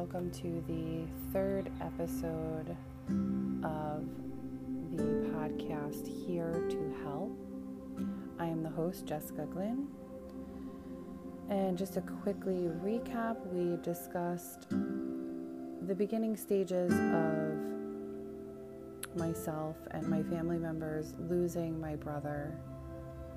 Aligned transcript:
welcome 0.00 0.30
to 0.30 0.64
the 0.66 1.04
third 1.30 1.70
episode 1.82 2.74
of 3.62 4.08
the 4.96 5.28
podcast 5.28 6.06
Here 6.26 6.64
to 6.70 6.94
Help. 7.02 7.38
I 8.38 8.46
am 8.46 8.62
the 8.62 8.70
host, 8.70 9.04
Jessica 9.04 9.44
Glynn. 9.52 9.88
And 11.50 11.76
just 11.76 11.92
to 11.94 12.00
quickly 12.00 12.70
recap, 12.82 13.46
we 13.48 13.76
discussed 13.82 14.70
the 14.70 15.94
beginning 15.94 16.34
stages 16.34 16.90
of 16.94 17.58
myself 19.18 19.76
and 19.90 20.08
my 20.08 20.22
family 20.22 20.56
members 20.56 21.12
losing 21.28 21.78
my 21.78 21.94
brother 21.94 22.56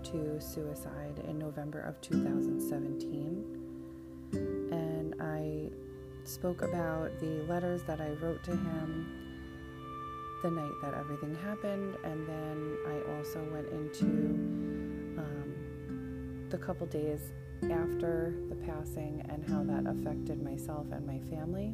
to 0.03 0.39
suicide 0.39 1.19
in 1.27 1.37
November 1.37 1.81
of 1.81 1.99
2017. 1.99 3.59
And 4.71 5.13
I 5.19 5.69
spoke 6.23 6.61
about 6.61 7.19
the 7.19 7.43
letters 7.47 7.83
that 7.83 7.99
I 8.01 8.09
wrote 8.21 8.43
to 8.43 8.51
him 8.51 9.23
the 10.43 10.51
night 10.51 10.73
that 10.81 10.93
everything 10.93 11.35
happened, 11.35 11.95
and 12.03 12.27
then 12.27 12.77
I 12.85 13.15
also 13.15 13.41
went 13.51 13.67
into 13.69 14.05
um, 15.17 16.47
the 16.49 16.57
couple 16.57 16.85
days 16.87 17.31
after 17.71 18.33
the 18.49 18.55
passing 18.55 19.25
and 19.29 19.43
how 19.49 19.63
that 19.63 19.89
affected 19.89 20.43
myself 20.43 20.85
and 20.91 21.07
my 21.07 21.19
family. 21.33 21.73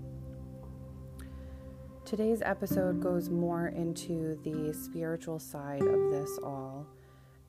Today's 2.05 2.43
episode 2.43 3.01
goes 3.01 3.29
more 3.29 3.69
into 3.69 4.39
the 4.43 4.71
spiritual 4.73 5.39
side 5.39 5.81
of 5.81 6.11
this 6.11 6.39
all, 6.43 6.85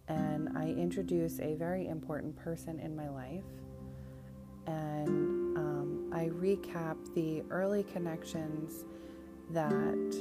and 0.09 0.49
I 0.57 0.69
introduce 0.69 1.39
a 1.41 1.55
very 1.55 1.87
important 1.87 2.35
person 2.37 2.81
in 2.81 2.97
my 2.97 3.11
life, 3.11 3.45
and 4.67 5.57
um, 5.59 5.70
I 6.13 6.29
recap 6.29 6.97
the 7.15 7.43
early 7.51 7.85
connections 7.85 8.85
that 9.51 10.17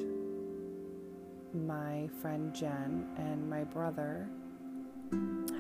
my 1.54 2.08
friend 2.22 2.54
Jen 2.54 3.08
and 3.18 3.50
my 3.50 3.64
brother 3.64 4.28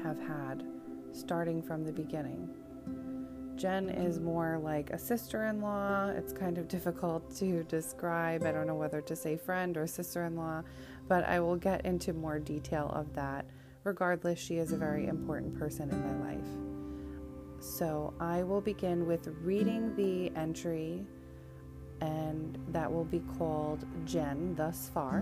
have 0.03 0.19
had 0.19 0.63
starting 1.11 1.61
from 1.61 1.83
the 1.83 1.91
beginning. 1.91 2.47
Jen 3.55 3.89
is 3.89 4.19
more 4.19 4.59
like 4.63 4.91
a 4.91 4.99
sister 4.99 5.47
in 5.47 5.61
law. 5.61 6.07
It's 6.09 6.31
kind 6.31 6.57
of 6.57 6.67
difficult 6.69 7.35
to 7.37 7.63
describe. 7.63 8.45
I 8.45 8.51
don't 8.51 8.67
know 8.67 8.75
whether 8.75 9.01
to 9.01 9.15
say 9.15 9.35
friend 9.35 9.75
or 9.77 9.87
sister 9.87 10.25
in 10.25 10.35
law, 10.35 10.63
but 11.07 11.25
I 11.25 11.39
will 11.39 11.57
get 11.57 11.85
into 11.85 12.13
more 12.13 12.39
detail 12.39 12.91
of 12.95 13.13
that. 13.15 13.45
Regardless, 13.83 14.39
she 14.39 14.57
is 14.57 14.71
a 14.71 14.77
very 14.77 15.07
important 15.07 15.57
person 15.57 15.89
in 15.89 16.01
my 16.01 16.33
life. 16.33 16.78
So 17.59 18.13
I 18.19 18.43
will 18.43 18.61
begin 18.61 19.05
with 19.05 19.27
reading 19.41 19.95
the 19.95 20.31
entry, 20.39 21.05
and 22.01 22.57
that 22.69 22.91
will 22.91 23.05
be 23.05 23.21
called 23.37 23.85
Jen 24.05 24.55
thus 24.55 24.89
far. 24.93 25.19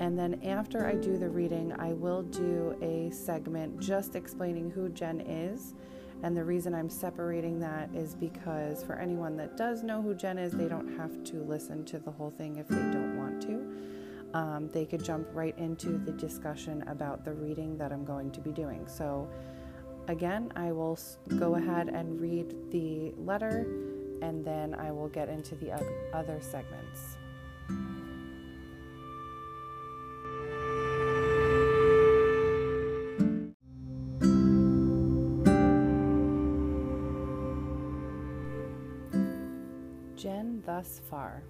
And 0.00 0.16
then 0.16 0.40
after 0.44 0.86
I 0.86 0.94
do 0.94 1.16
the 1.16 1.28
reading, 1.28 1.72
I 1.78 1.92
will 1.92 2.22
do 2.22 2.76
a 2.82 3.10
segment 3.14 3.80
just 3.80 4.14
explaining 4.14 4.70
who 4.70 4.88
Jen 4.88 5.20
is 5.20 5.74
and 6.22 6.36
the 6.36 6.44
reason 6.44 6.74
I'm 6.74 6.90
separating 6.90 7.60
that 7.60 7.90
is 7.94 8.14
because 8.14 8.82
for 8.82 8.94
anyone 8.96 9.36
that 9.36 9.56
does 9.56 9.82
know 9.84 10.02
who 10.02 10.14
Jen 10.14 10.38
is, 10.38 10.52
they 10.52 10.68
don't 10.68 10.96
have 10.96 11.22
to 11.24 11.42
listen 11.42 11.84
to 11.86 11.98
the 11.98 12.10
whole 12.10 12.30
thing 12.30 12.56
if 12.56 12.66
they 12.66 12.76
don't 12.76 13.16
want 13.16 13.40
to. 13.42 14.36
Um, 14.36 14.68
they 14.72 14.84
could 14.84 15.02
jump 15.02 15.28
right 15.32 15.56
into 15.58 15.96
the 15.98 16.12
discussion 16.12 16.82
about 16.88 17.24
the 17.24 17.32
reading 17.32 17.78
that 17.78 17.92
I'm 17.92 18.04
going 18.04 18.30
to 18.32 18.40
be 18.40 18.50
doing. 18.50 18.86
So, 18.88 19.28
again, 20.08 20.50
I 20.56 20.72
will 20.72 20.98
go 21.38 21.56
ahead 21.56 21.88
and 21.88 22.20
read 22.20 22.54
the 22.70 23.12
letter 23.18 23.66
and 24.22 24.44
then 24.44 24.74
I 24.74 24.90
will 24.90 25.08
get 25.08 25.28
into 25.28 25.54
the 25.54 25.72
other 26.12 26.40
segments. 26.40 27.18
Jen 40.16 40.62
thus 40.66 41.00
far. 41.08 41.44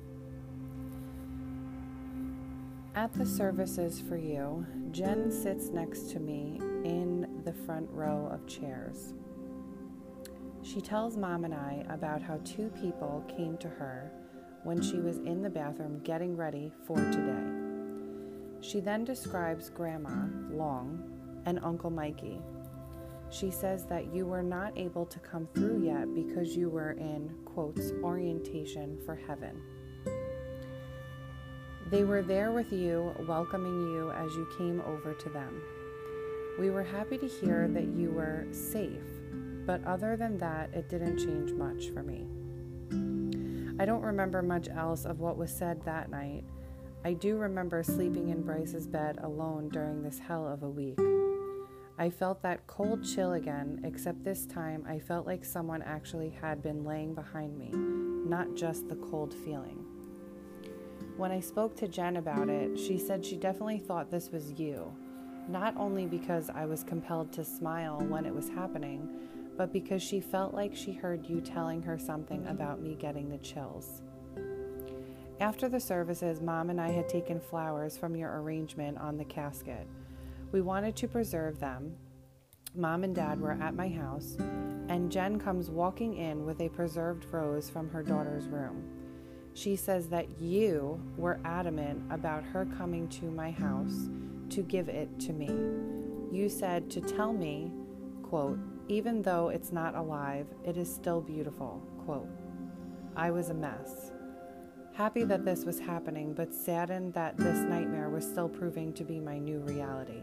At 2.95 3.15
the 3.15 3.25
services 3.25 4.03
for 4.07 4.17
you, 4.17 4.67
Jen 4.91 5.31
sits 5.31 5.69
next 5.69 6.11
to 6.11 6.21
me 6.21 6.61
in 6.89 7.43
the 7.45 7.53
front 7.53 7.89
row 7.91 8.29
of 8.33 8.47
chairs. 8.47 9.15
She 10.63 10.81
tells 10.81 11.17
mom 11.17 11.45
and 11.45 11.55
I 11.55 11.85
about 11.89 12.21
how 12.23 12.41
two 12.45 12.71
people 12.81 13.25
came 13.29 13.57
to 13.59 13.69
her 13.69 14.11
when 14.65 14.83
she 14.83 14.97
was 14.97 15.19
in 15.19 15.43
the 15.43 15.51
bathroom 15.51 16.01
getting 16.03 16.37
ready 16.37 16.73
for 16.87 16.97
today. 16.97 18.67
She 18.67 18.81
then 18.81 19.05
describes 19.05 19.71
Grandma, 19.71 20.27
Long, 20.51 21.43
and 21.47 21.61
Uncle 21.63 21.91
Mikey, 21.91 22.41
she 23.31 23.51
says 23.51 23.85
that 23.85 24.13
you 24.15 24.27
were 24.27 24.43
not 24.43 24.77
able 24.77 25.05
to 25.07 25.19
come 25.19 25.49
through 25.55 25.85
yet 25.85 26.15
because 26.15 26.57
you 26.57 26.71
were 26.71 26.93
in, 26.93 27.31
quotes, 27.45 27.93
orientation 28.03 28.99
for 29.05 29.15
heaven. 29.15 29.61
They 31.91 32.05
were 32.05 32.23
there 32.23 32.53
with 32.53 32.73
you, 32.73 33.15
welcoming 33.27 33.93
you 33.93 34.11
as 34.13 34.35
you 34.35 34.49
came 34.57 34.81
over 34.83 35.15
to 35.15 35.29
them. 35.29 35.63
We 36.59 36.71
were 36.71 36.83
happy 36.83 37.19
to 37.19 37.29
hear 37.29 37.69
that 37.69 37.87
you 37.87 38.11
were 38.11 38.45
safe, 38.51 39.05
but 39.65 39.85
other 39.85 40.17
than 40.17 40.39
that, 40.39 40.75
it 40.75 40.89
didn't 40.89 41.19
change 41.19 41.53
much 41.53 41.91
for 41.91 42.03
me. 42.03 42.27
I 43.81 43.85
don't 43.85 44.03
remember 44.03 44.43
much 44.43 44.69
else 44.69 45.05
of 45.05 45.21
what 45.21 45.37
was 45.37 45.53
said 45.53 45.85
that 45.85 46.11
night. 46.11 46.43
I 47.05 47.13
do 47.13 47.37
remember 47.37 47.85
sleeping 47.85 48.31
in 48.31 48.43
Bryce's 48.43 48.89
bed 48.89 49.19
alone 49.23 49.69
during 49.69 50.03
this 50.03 50.19
hell 50.19 50.49
of 50.49 50.65
a 50.65 50.69
week. 50.69 50.99
I 51.97 52.11
felt 52.11 52.43
that 52.43 52.67
cold 52.67 53.05
chill 53.05 53.35
again, 53.35 53.81
except 53.85 54.25
this 54.25 54.45
time 54.45 54.85
I 54.89 54.99
felt 54.99 55.27
like 55.27 55.45
someone 55.45 55.83
actually 55.83 56.31
had 56.31 56.61
been 56.61 56.85
laying 56.85 57.15
behind 57.15 57.57
me, 57.57 57.71
not 57.73 58.57
just 58.57 58.89
the 58.89 58.97
cold 58.97 59.33
feeling. 59.33 59.85
When 61.17 61.31
I 61.31 61.39
spoke 61.39 61.77
to 61.77 61.87
Jen 61.87 62.17
about 62.17 62.49
it, 62.49 62.77
she 62.77 62.99
said 62.99 63.25
she 63.25 63.37
definitely 63.37 63.79
thought 63.79 64.11
this 64.11 64.31
was 64.31 64.53
you, 64.59 64.93
not 65.49 65.75
only 65.77 66.05
because 66.05 66.51
I 66.51 66.67
was 66.67 66.85
compelled 66.85 67.33
to 67.33 67.45
smile 67.45 68.01
when 68.09 68.27
it 68.27 68.35
was 68.35 68.51
happening, 68.51 69.09
but 69.57 69.73
because 69.73 70.03
she 70.03 70.21
felt 70.21 70.55
like 70.55 70.77
she 70.77 70.93
heard 70.93 71.27
you 71.27 71.41
telling 71.41 71.83
her 71.83 71.99
something 71.99 72.47
about 72.47 72.81
me 72.81 72.95
getting 72.95 73.29
the 73.31 73.39
chills. 73.39 74.03
After 75.41 75.69
the 75.69 75.81
services, 75.81 76.41
Mom 76.41 76.69
and 76.69 76.81
I 76.81 76.91
had 76.91 77.09
taken 77.09 77.41
flowers 77.41 77.97
from 77.97 78.15
your 78.15 78.41
arrangement 78.41 78.99
on 78.99 79.17
the 79.17 79.25
casket. 79.25 79.87
We 80.53 80.61
wanted 80.61 80.97
to 80.97 81.09
preserve 81.09 81.59
them. 81.61 81.95
Mom 82.75 83.03
and 83.03 83.15
Dad 83.15 83.41
were 83.41 83.59
at 83.61 83.75
my 83.75 83.89
house, 83.89 84.37
and 84.89 85.11
Jen 85.11 85.39
comes 85.39 85.71
walking 85.71 86.17
in 86.17 86.45
with 86.45 86.61
a 86.61 86.69
preserved 86.69 87.25
rose 87.33 87.71
from 87.71 87.89
her 87.91 88.03
daughter's 88.03 88.47
room. 88.49 88.85
She 89.55 89.77
says 89.77 90.09
that 90.09 90.41
you 90.41 91.01
were 91.17 91.41
adamant 91.45 92.03
about 92.11 92.45
her 92.45 92.67
coming 92.77 93.09
to 93.09 93.31
my 93.31 93.51
house 93.51 94.09
to 94.51 94.63
give 94.63 94.89
it 94.89 95.09
to 95.21 95.33
me. 95.33 95.49
You 96.31 96.49
said 96.49 96.91
to 96.91 97.01
tell 97.01 97.33
me, 97.33 97.73
quote, 98.23 98.59
even 98.89 99.23
though 99.23 99.49
it's 99.49 99.73
not 99.73 99.95
alive, 99.95 100.47
it 100.65 100.77
is 100.77 100.93
still 100.93 101.21
beautiful, 101.21 101.83
quote. 102.05 102.29
I 103.17 103.31
was 103.31 103.51
a 103.51 103.55
mess. 103.55 104.13
Happy 104.95 105.25
that 105.25 105.45
this 105.45 105.65
was 105.65 105.79
happening, 105.79 106.33
but 106.33 106.55
saddened 106.55 107.15
that 107.15 107.37
this 107.37 107.59
nightmare 107.59 108.11
was 108.11 108.25
still 108.25 108.49
proving 108.49 108.93
to 108.95 109.05
be 109.05 109.21
my 109.21 109.39
new 109.39 109.61
reality. 109.61 110.23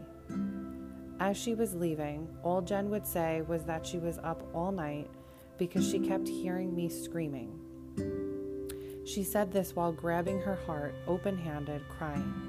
As 1.18 1.36
she 1.36 1.54
was 1.54 1.74
leaving, 1.74 2.28
all 2.42 2.60
Jen 2.60 2.90
would 2.90 3.06
say 3.06 3.42
was 3.42 3.64
that 3.64 3.86
she 3.86 3.98
was 3.98 4.18
up 4.18 4.42
all 4.54 4.70
night 4.70 5.08
because 5.56 5.88
she 5.88 5.98
kept 5.98 6.28
hearing 6.28 6.74
me 6.74 6.88
screaming. 6.88 7.58
She 9.06 9.22
said 9.22 9.50
this 9.50 9.74
while 9.74 9.92
grabbing 9.92 10.40
her 10.40 10.56
heart, 10.66 10.94
open 11.06 11.38
handed, 11.38 11.88
crying. 11.88 12.45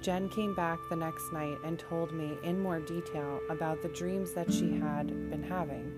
Jen 0.00 0.28
came 0.28 0.54
back 0.54 0.78
the 0.88 0.96
next 0.96 1.32
night 1.32 1.58
and 1.64 1.78
told 1.78 2.12
me 2.12 2.36
in 2.42 2.60
more 2.60 2.80
detail 2.80 3.40
about 3.50 3.82
the 3.82 3.88
dreams 3.88 4.32
that 4.32 4.52
she 4.52 4.78
had 4.78 5.08
been 5.30 5.42
having. 5.42 5.92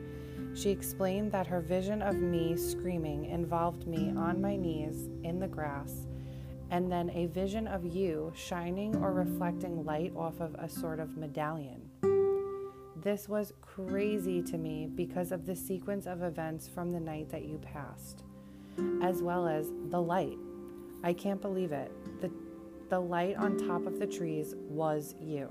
She 0.55 0.71
explained 0.71 1.31
that 1.33 1.47
her 1.47 1.61
vision 1.61 2.03
of 2.03 2.17
me 2.17 2.57
screaming 2.57 3.27
involved 3.27 3.87
me 3.87 4.13
on 4.17 4.41
my 4.41 4.57
knees 4.57 5.09
in 5.23 5.39
the 5.39 5.47
grass 5.47 6.07
and 6.71 6.91
then 6.91 7.11
a 7.11 7.27
vision 7.27 7.67
of 7.67 7.85
you 7.85 8.33
shining 8.35 8.95
or 8.97 9.13
reflecting 9.13 9.85
light 9.85 10.13
off 10.17 10.41
of 10.41 10.55
a 10.55 10.69
sort 10.69 11.01
of 11.01 11.17
medallion. 11.17 11.83
This 13.03 13.29
was 13.29 13.53
crazy 13.61 14.43
to 14.43 14.59
me 14.59 14.87
because 14.95 15.33
of 15.33 15.47
the 15.47 15.57
sequence 15.57 16.07
of 16.07 16.23
events 16.23 16.69
from 16.69 16.93
the 16.93 17.01
night 17.01 17.29
that 17.31 17.45
you 17.45 17.59
passed, 17.59 18.25
as 19.03 19.23
well 19.23 19.49
as 19.49 19.71
the 19.89 20.01
light. 20.01 20.39
I 21.03 21.13
can't 21.13 21.41
believe 21.41 21.73
it. 21.73 21.91
The, 22.21 22.31
the 22.91 23.01
light 23.01 23.37
on 23.37 23.57
top 23.57 23.87
of 23.87 23.99
the 23.99 24.07
trees 24.07 24.55
was 24.69 25.15
you. 25.21 25.49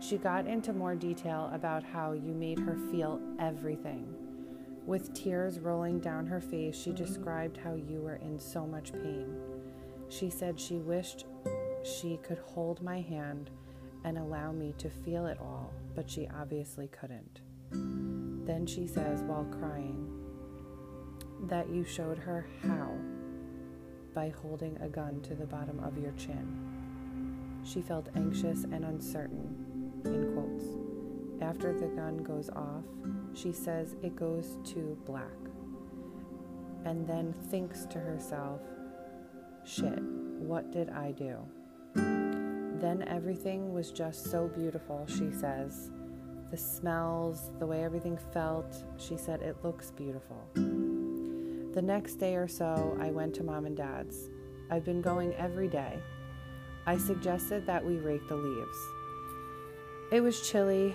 She 0.00 0.18
got 0.18 0.46
into 0.48 0.72
more 0.72 0.96
detail 0.96 1.50
about 1.54 1.84
how 1.84 2.12
you 2.12 2.34
made 2.34 2.58
her 2.58 2.76
feel 2.90 3.20
everything 3.38 4.14
With 4.86 5.14
tears 5.14 5.60
rolling 5.60 6.00
down 6.00 6.26
her 6.26 6.40
face, 6.40 6.76
she 6.76 6.92
described 6.92 7.56
how 7.56 7.74
you 7.74 8.00
were 8.00 8.16
in 8.16 8.38
so 8.40 8.66
much 8.66 8.92
pain. 8.92 9.36
She 10.08 10.28
said 10.28 10.58
she 10.58 10.76
wished 10.76 11.26
she 11.84 12.18
could 12.22 12.38
hold 12.38 12.82
my 12.82 13.00
hand 13.00 13.50
and 14.04 14.18
allow 14.18 14.50
me 14.50 14.74
to 14.78 14.90
feel 14.90 15.26
it 15.26 15.38
all, 15.40 15.72
but 15.94 16.10
she 16.10 16.28
obviously 16.36 16.88
couldn't. 16.88 17.40
Then 18.44 18.66
she 18.66 18.88
says, 18.88 19.22
while 19.22 19.46
crying, 19.60 20.08
that 21.44 21.70
you 21.70 21.84
showed 21.84 22.18
her 22.18 22.46
how 22.66 22.92
by 24.14 24.32
holding 24.42 24.76
a 24.80 24.88
gun 24.88 25.20
to 25.22 25.34
the 25.34 25.46
bottom 25.46 25.80
of 25.80 25.98
your 25.98 26.12
chin. 26.12 26.46
She 27.64 27.80
felt 27.80 28.08
anxious 28.16 28.64
and 28.64 28.84
uncertain, 28.84 30.02
in 30.04 30.32
quotes. 30.34 30.64
After 31.40 31.72
the 31.72 31.86
gun 31.86 32.18
goes 32.18 32.50
off, 32.50 32.84
she 33.34 33.52
says 33.52 33.96
it 34.02 34.16
goes 34.16 34.58
to 34.72 34.96
black 35.04 35.26
and 36.84 37.06
then 37.06 37.32
thinks 37.50 37.86
to 37.86 37.98
herself, 37.98 38.60
shit, 39.64 40.02
what 40.38 40.72
did 40.72 40.90
I 40.90 41.12
do? 41.12 41.38
Then 41.94 43.04
everything 43.06 43.72
was 43.72 43.92
just 43.92 44.30
so 44.30 44.48
beautiful, 44.48 45.06
she 45.06 45.30
says. 45.30 45.90
The 46.50 46.56
smells, 46.56 47.52
the 47.58 47.66
way 47.66 47.84
everything 47.84 48.18
felt, 48.32 48.84
she 48.98 49.16
said 49.16 49.40
it 49.40 49.56
looks 49.62 49.92
beautiful. 49.92 50.48
The 51.72 51.80
next 51.82 52.16
day 52.16 52.36
or 52.36 52.48
so, 52.48 52.98
I 53.00 53.10
went 53.10 53.34
to 53.36 53.42
mom 53.42 53.64
and 53.64 53.74
dad's. 53.74 54.28
I've 54.70 54.84
been 54.84 55.00
going 55.00 55.32
every 55.36 55.68
day. 55.68 55.98
I 56.84 56.98
suggested 56.98 57.66
that 57.66 57.82
we 57.82 57.96
rake 57.96 58.28
the 58.28 58.36
leaves. 58.36 58.76
It 60.10 60.20
was 60.20 60.46
chilly, 60.46 60.94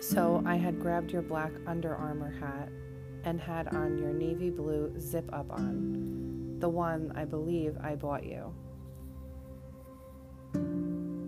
so 0.00 0.42
I 0.44 0.56
had 0.56 0.80
grabbed 0.80 1.12
your 1.12 1.22
black 1.22 1.52
Under 1.68 1.94
Armour 1.94 2.32
hat 2.40 2.68
and 3.22 3.40
had 3.40 3.68
on 3.68 3.96
your 3.96 4.12
navy 4.12 4.50
blue 4.50 4.92
zip 4.98 5.28
up 5.32 5.52
on, 5.52 6.56
the 6.58 6.68
one 6.68 7.12
I 7.14 7.24
believe 7.24 7.76
I 7.80 7.94
bought 7.94 8.24
you. 8.24 8.52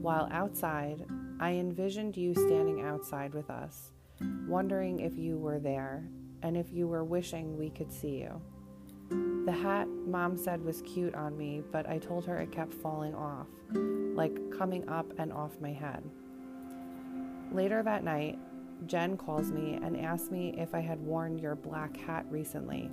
While 0.03 0.29
outside, 0.33 1.07
I 1.39 1.53
envisioned 1.53 2.17
you 2.17 2.35
standing 2.35 2.81
outside 2.81 3.35
with 3.35 3.51
us, 3.51 3.93
wondering 4.49 4.99
if 4.99 5.17
you 5.17 5.39
were 5.39 5.61
there 5.61 6.09
and 6.43 6.57
if 6.57 6.73
you 6.73 6.87
were 6.87 7.05
wishing 7.05 7.57
we 7.57 7.71
could 7.71 7.93
see 7.93 8.19
you. 8.19 8.41
The 9.47 9.53
hat 9.53 9.89
mom 10.07 10.37
said 10.37 10.65
was 10.65 10.83
cute 10.83 11.15
on 11.15 11.37
me, 11.37 11.63
but 11.73 11.89
I 11.89 11.99
told 11.99 12.25
her 12.27 12.39
it 12.39 12.53
kept 12.53 12.75
falling 12.75 13.15
off, 13.15 13.49
like 14.15 14.39
coming 14.57 14.89
up 14.89 15.13
and 15.19 15.33
off 15.33 15.61
my 15.61 15.73
head. 15.73 16.03
Later 17.53 17.83
that 17.83 18.05
night, 18.05 18.39
Jen 18.87 19.17
calls 19.17 19.51
me 19.51 19.79
and 19.83 19.97
asks 19.97 20.31
me 20.31 20.55
if 20.57 20.75
I 20.75 20.81
had 20.81 21.01
worn 21.01 21.39
your 21.39 21.55
black 21.55 21.97
hat 21.97 22.25
recently. 22.31 22.91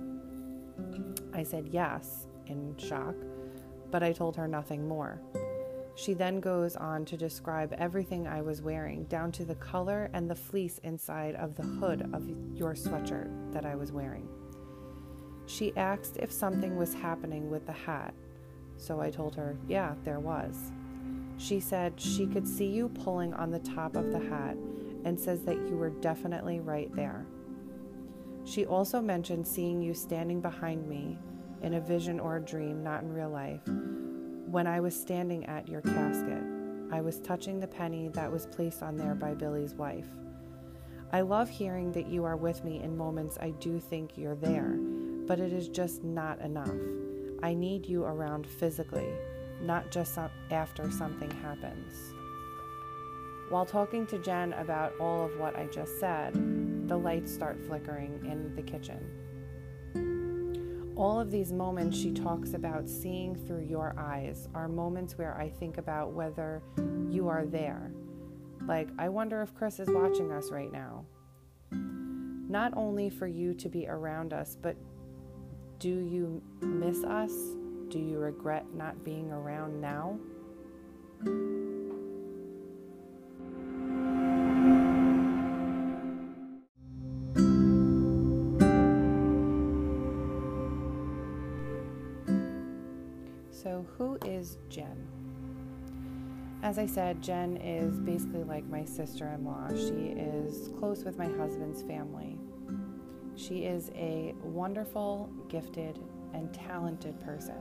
I 1.32 1.42
said 1.42 1.68
yes, 1.70 2.26
in 2.46 2.74
shock, 2.76 3.14
but 3.90 4.02
I 4.02 4.12
told 4.12 4.36
her 4.36 4.48
nothing 4.48 4.88
more. 4.88 5.20
She 5.98 6.14
then 6.14 6.38
goes 6.38 6.76
on 6.76 7.04
to 7.06 7.16
describe 7.16 7.74
everything 7.76 8.28
I 8.28 8.40
was 8.40 8.62
wearing, 8.62 9.02
down 9.06 9.32
to 9.32 9.44
the 9.44 9.56
color 9.56 10.10
and 10.12 10.30
the 10.30 10.34
fleece 10.36 10.78
inside 10.84 11.34
of 11.34 11.56
the 11.56 11.64
hood 11.64 12.08
of 12.12 12.30
your 12.54 12.74
sweatshirt 12.74 13.52
that 13.52 13.66
I 13.66 13.74
was 13.74 13.90
wearing. 13.90 14.28
She 15.46 15.76
asked 15.76 16.16
if 16.18 16.30
something 16.30 16.76
was 16.76 16.94
happening 16.94 17.50
with 17.50 17.66
the 17.66 17.72
hat, 17.72 18.14
so 18.76 19.00
I 19.00 19.10
told 19.10 19.34
her, 19.34 19.56
yeah, 19.66 19.96
there 20.04 20.20
was. 20.20 20.70
She 21.36 21.58
said 21.58 22.00
she 22.00 22.28
could 22.28 22.46
see 22.46 22.68
you 22.68 22.90
pulling 22.90 23.34
on 23.34 23.50
the 23.50 23.58
top 23.58 23.96
of 23.96 24.12
the 24.12 24.20
hat 24.20 24.56
and 25.04 25.18
says 25.18 25.42
that 25.42 25.56
you 25.56 25.76
were 25.76 25.90
definitely 25.90 26.60
right 26.60 26.94
there. 26.94 27.26
She 28.44 28.66
also 28.66 29.00
mentioned 29.00 29.48
seeing 29.48 29.82
you 29.82 29.94
standing 29.94 30.40
behind 30.40 30.88
me 30.88 31.18
in 31.60 31.74
a 31.74 31.80
vision 31.80 32.20
or 32.20 32.36
a 32.36 32.40
dream, 32.40 32.84
not 32.84 33.02
in 33.02 33.12
real 33.12 33.30
life, 33.30 33.62
when 34.50 34.66
I 34.66 34.80
was 34.80 34.94
standing 34.98 35.46
at 35.46 35.68
your 35.68 35.82
casket. 35.82 36.42
I 36.90 37.00
was 37.00 37.20
touching 37.20 37.60
the 37.60 37.66
penny 37.66 38.08
that 38.08 38.32
was 38.32 38.46
placed 38.46 38.82
on 38.82 38.96
there 38.96 39.14
by 39.14 39.34
Billy's 39.34 39.74
wife. 39.74 40.08
I 41.12 41.20
love 41.20 41.48
hearing 41.48 41.92
that 41.92 42.08
you 42.08 42.24
are 42.24 42.36
with 42.36 42.64
me 42.64 42.82
in 42.82 42.96
moments 42.96 43.38
I 43.40 43.50
do 43.50 43.78
think 43.78 44.16
you're 44.16 44.34
there 44.34 44.78
but 45.28 45.38
it 45.38 45.52
is 45.52 45.68
just 45.68 46.02
not 46.02 46.40
enough. 46.40 46.74
I 47.42 47.52
need 47.52 47.86
you 47.86 48.02
around 48.04 48.46
physically, 48.46 49.12
not 49.60 49.90
just 49.90 50.18
after 50.50 50.90
something 50.90 51.30
happens. 51.30 51.92
While 53.50 53.66
talking 53.66 54.06
to 54.06 54.18
Jen 54.18 54.54
about 54.54 54.94
all 54.98 55.26
of 55.26 55.38
what 55.38 55.54
I 55.54 55.66
just 55.66 56.00
said, 56.00 56.32
the 56.88 56.96
lights 56.96 57.32
start 57.32 57.60
flickering 57.66 58.24
in 58.24 58.56
the 58.56 58.62
kitchen. 58.62 59.06
All 60.98 61.20
of 61.20 61.30
these 61.30 61.52
moments 61.52 61.96
she 61.96 62.10
talks 62.10 62.54
about 62.54 62.88
seeing 62.88 63.36
through 63.46 63.62
your 63.62 63.94
eyes 63.96 64.48
are 64.52 64.66
moments 64.66 65.16
where 65.16 65.38
I 65.38 65.48
think 65.48 65.78
about 65.78 66.10
whether 66.10 66.60
you 67.08 67.28
are 67.28 67.46
there. 67.46 67.92
Like, 68.66 68.88
I 68.98 69.08
wonder 69.08 69.40
if 69.40 69.54
Chris 69.54 69.78
is 69.78 69.88
watching 69.88 70.32
us 70.32 70.50
right 70.50 70.72
now. 70.72 71.04
Not 71.70 72.76
only 72.76 73.10
for 73.10 73.28
you 73.28 73.54
to 73.54 73.68
be 73.68 73.86
around 73.86 74.32
us, 74.32 74.58
but 74.60 74.74
do 75.78 75.88
you 75.88 76.42
miss 76.62 77.04
us? 77.04 77.32
Do 77.90 78.00
you 78.00 78.18
regret 78.18 78.66
not 78.74 79.04
being 79.04 79.30
around 79.30 79.80
now? 79.80 80.18
Is 94.48 94.58
Jen? 94.68 95.06
As 96.62 96.78
I 96.78 96.86
said, 96.86 97.22
Jen 97.22 97.56
is 97.58 98.00
basically 98.00 98.42
like 98.44 98.64
my 98.68 98.84
sister 98.84 99.28
in 99.28 99.44
law. 99.44 99.68
She 99.70 100.14
is 100.16 100.70
close 100.78 101.04
with 101.04 101.18
my 101.18 101.26
husband's 101.26 101.82
family. 101.82 102.38
She 103.36 103.64
is 103.64 103.90
a 103.94 104.34
wonderful, 104.42 105.30
gifted, 105.48 106.00
and 106.34 106.52
talented 106.52 107.20
person. 107.20 107.54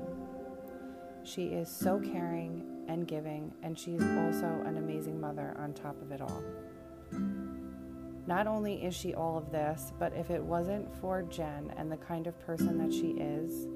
She 1.24 1.48
is 1.48 1.70
so 1.70 2.00
caring 2.00 2.64
and 2.88 3.08
giving, 3.08 3.54
and 3.62 3.78
she 3.78 3.92
is 3.92 4.02
also 4.02 4.48
an 4.66 4.78
amazing 4.78 5.20
mother 5.20 5.56
on 5.60 5.74
top 5.74 6.02
of 6.02 6.12
it 6.12 6.22
all. 6.22 6.44
Not 8.26 8.48
only 8.48 8.84
is 8.84 8.96
she 8.96 9.14
all 9.14 9.38
of 9.38 9.52
this, 9.52 9.94
but 10.00 10.14
if 10.14 10.32
it 10.32 10.42
wasn't 10.42 10.94
for 11.00 11.22
Jen 11.22 11.72
and 11.78 11.92
the 11.92 11.98
kind 11.98 12.28
of 12.28 12.40
person 12.40 12.78
that 12.80 12.92
she 12.92 13.12
is, 13.12 13.68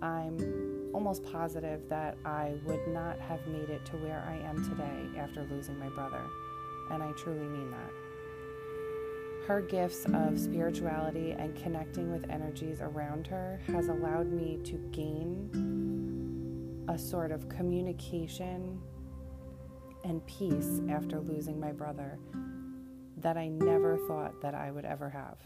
I'm 0.00 0.75
almost 0.96 1.22
positive 1.24 1.86
that 1.90 2.16
I 2.24 2.54
would 2.64 2.88
not 2.88 3.20
have 3.20 3.46
made 3.46 3.68
it 3.68 3.84
to 3.84 3.98
where 3.98 4.24
I 4.26 4.38
am 4.48 4.64
today 4.64 5.20
after 5.20 5.46
losing 5.50 5.78
my 5.78 5.90
brother. 5.90 6.22
And 6.90 7.02
I 7.02 7.12
truly 7.12 7.46
mean 7.46 7.70
that. 7.70 7.90
Her 9.46 9.60
gifts 9.60 10.06
of 10.14 10.40
spirituality 10.40 11.32
and 11.32 11.54
connecting 11.54 12.10
with 12.10 12.30
energies 12.30 12.80
around 12.80 13.26
her 13.26 13.60
has 13.66 13.88
allowed 13.88 14.32
me 14.32 14.58
to 14.64 14.78
gain 14.90 15.50
a 16.88 16.96
sort 16.96 17.30
of 17.30 17.46
communication 17.50 18.80
and 20.02 20.26
peace 20.26 20.80
after 20.88 21.20
losing 21.20 21.60
my 21.60 21.72
brother 21.72 22.18
that 23.18 23.36
I 23.36 23.48
never 23.48 23.98
thought 24.08 24.40
that 24.40 24.54
I 24.54 24.70
would 24.70 24.86
ever 24.86 25.10
have. 25.10 25.36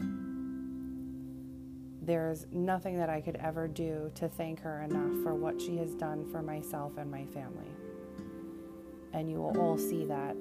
There's 2.03 2.47
nothing 2.51 2.97
that 2.97 3.09
I 3.09 3.21
could 3.21 3.35
ever 3.35 3.67
do 3.67 4.11
to 4.15 4.27
thank 4.27 4.59
her 4.61 4.81
enough 4.81 5.21
for 5.23 5.35
what 5.35 5.61
she 5.61 5.77
has 5.77 5.93
done 5.93 6.25
for 6.31 6.41
myself 6.41 6.97
and 6.97 7.11
my 7.11 7.25
family. 7.25 7.69
And 9.13 9.29
you 9.29 9.37
will 9.37 9.55
all 9.59 9.77
see 9.77 10.05
that 10.05 10.35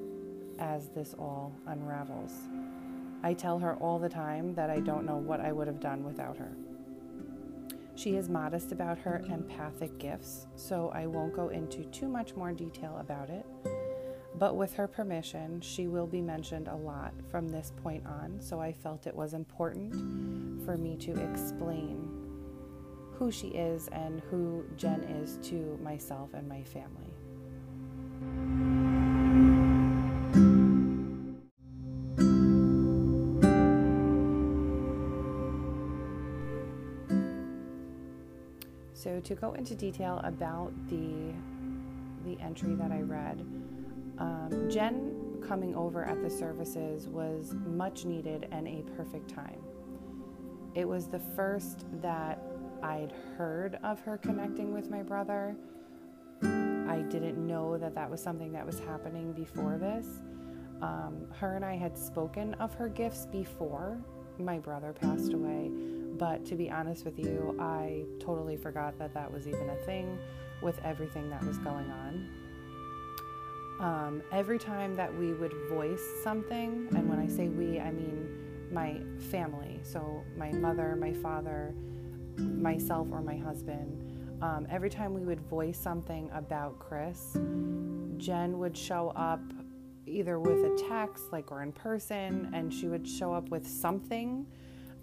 as 0.59 0.89
this 0.89 1.15
all 1.19 1.53
unravels. 1.67 2.33
I 3.23 3.35
tell 3.35 3.59
her 3.59 3.75
all 3.75 3.99
the 3.99 4.09
time 4.09 4.55
that 4.55 4.71
I 4.71 4.81
don't 4.81 5.05
know 5.05 5.17
what 5.17 5.41
I 5.41 5.53
would 5.53 5.67
have 5.67 5.81
done 5.81 6.03
without 6.03 6.39
her. 6.39 6.53
She 7.95 8.17
is 8.17 8.31
modest 8.31 8.73
about 8.73 8.99
her 9.01 9.23
empathic 9.29 9.99
gifts, 9.99 10.47
so 10.57 10.91
I 10.95 11.07
won't 11.07 11.35
go 11.35 11.49
into 11.49 11.85
too 11.85 12.09
much 12.09 12.35
more 12.35 12.53
detail 12.53 12.97
about 12.99 13.29
it. 13.29 13.45
But 14.39 14.57
with 14.57 14.75
her 14.75 14.89
permission, 14.89 15.61
she 15.61 15.87
will 15.87 16.07
be 16.07 16.23
mentioned 16.23 16.69
a 16.69 16.77
lot 16.77 17.13
from 17.31 17.49
this 17.49 17.73
point 17.83 18.07
on, 18.07 18.41
so 18.41 18.61
I 18.61 18.73
felt 18.73 19.07
it 19.07 19.15
was 19.15 19.35
important 19.35 20.65
for 20.65 20.79
me 20.79 20.97
to 20.97 21.13
explain 21.31 22.09
who 23.13 23.31
she 23.31 23.49
is 23.49 23.89
and 23.89 24.23
who 24.31 24.65
Jen 24.77 25.03
is 25.03 25.39
to 25.49 25.79
myself 25.83 26.31
and 26.33 26.49
my 26.49 26.63
family. 26.63 27.11
So 38.95 39.19
to 39.19 39.35
go 39.35 39.53
into 39.53 39.75
detail 39.75 40.21
about 40.25 40.73
the 40.89 41.33
the 42.25 42.39
entry 42.43 42.75
that 42.75 42.93
I 42.93 43.01
read, 43.01 43.47
um, 44.21 44.69
Jen 44.71 45.43
coming 45.47 45.75
over 45.75 46.05
at 46.05 46.23
the 46.23 46.31
services 46.31 47.09
was 47.09 47.55
much 47.67 48.05
needed 48.05 48.49
and 48.53 48.69
a 48.69 48.83
perfect 48.97 49.29
time. 49.31 49.61
it 50.75 50.87
was 50.89 51.09
the 51.09 51.19
first 51.37 51.87
that 52.03 52.41
I'd 52.83 53.13
heard 53.37 53.79
of 53.83 54.01
her 54.03 54.19
connecting 54.19 54.73
with 54.73 54.91
my 54.91 55.03
brother. 55.03 55.57
I 56.43 57.05
didn't 57.11 57.39
know 57.47 57.79
that 57.79 57.95
that 57.95 58.11
was 58.11 58.23
something 58.23 58.53
that 58.53 58.65
was 58.67 58.79
happening 58.81 59.33
before 59.33 59.79
this. 59.79 60.07
Um, 60.83 61.27
her 61.39 61.57
and 61.57 61.65
I 61.65 61.77
had 61.77 61.97
spoken 61.99 62.55
of 62.55 62.75
her 62.75 62.89
gifts 62.89 63.27
before 63.27 63.99
my 64.39 64.59
brother 64.59 64.93
passed 64.95 65.33
away, 65.35 65.71
but 66.19 66.45
to 66.47 66.57
be 66.57 66.71
honest 66.71 67.05
with 67.05 67.19
you, 67.19 67.57
I 67.61 68.05
totally 68.21 68.57
forgot 68.57 68.99
that 68.99 69.15
that 69.15 69.31
was 69.33 69.49
even 69.49 69.71
a 69.71 69.77
thing 69.87 70.19
with 70.63 70.81
everything 70.85 71.31
that 71.31 71.45
was 71.45 71.59
going 71.59 71.91
on. 71.91 72.29
Um, 73.81 74.23
every 74.31 74.59
time 74.59 74.95
that 74.97 75.13
we 75.17 75.33
would 75.33 75.55
voice 75.71 76.03
something, 76.23 76.87
and 76.95 77.09
when 77.09 77.19
I 77.19 77.27
say 77.27 77.49
we, 77.49 77.81
I 77.81 77.91
mean 77.91 78.29
my 78.71 79.01
family, 79.31 79.81
so 79.83 80.23
my 80.37 80.53
mother, 80.53 80.97
my 80.97 81.15
father, 81.15 81.75
myself, 82.37 83.09
or 83.11 83.23
my 83.23 83.39
husband, 83.39 84.43
um, 84.43 84.67
every 84.71 84.91
time 84.91 85.15
we 85.15 85.23
would 85.23 85.41
voice 85.41 85.79
something 85.79 86.31
about 86.35 86.79
Chris, 86.79 87.39
Jen 88.19 88.59
would 88.59 88.77
show 88.77 89.15
up 89.17 89.41
either 90.07 90.39
with 90.39 90.59
a 90.59 90.85
text, 90.89 91.25
like 91.33 91.51
or 91.51 91.63
in 91.63 91.73
person, 91.73 92.51
and 92.53 92.73
she 92.73 92.87
would 92.87 93.09
show 93.09 93.33
up 93.33 93.49
with 93.49 93.67
something, 93.67 94.47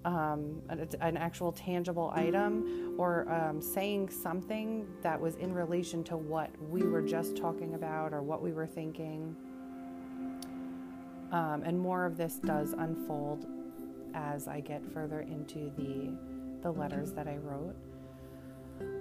um, 0.06 0.62
an, 0.70 0.88
an, 1.02 1.18
actual 1.18 1.52
tangible 1.52 2.12
item, 2.16 2.96
or 2.98 3.30
um, 3.32 3.62
saying 3.62 4.10
something 4.10 4.88
that 5.02 5.20
was 5.20 5.36
in 5.36 5.54
relation 5.54 6.04
to 6.06 6.18
what 6.18 6.50
we 6.70 6.84
were 6.84 7.02
just 7.02 7.36
talking 7.36 7.74
about 7.74 8.14
or 8.14 8.22
what 8.22 8.42
we 8.42 8.54
were 8.54 8.68
thinking. 8.68 9.36
Um, 11.32 11.64
and 11.66 11.78
more 11.78 12.06
of 12.06 12.16
this 12.16 12.36
does 12.36 12.74
unfold 12.74 13.46
as 14.14 14.48
I 14.48 14.62
get 14.62 14.82
further 14.94 15.22
into 15.22 15.72
the 15.78 16.14
the 16.62 16.72
letters 16.72 17.14
that 17.14 17.28
I 17.28 17.38
wrote. 17.38 17.76